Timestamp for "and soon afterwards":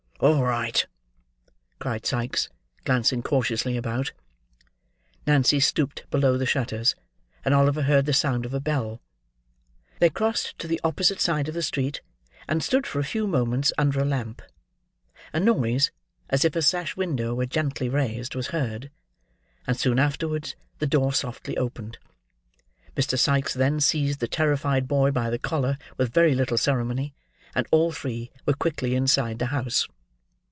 19.65-20.55